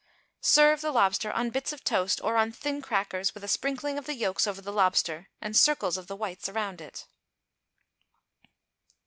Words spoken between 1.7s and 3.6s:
of toast, or on thin crackers, with a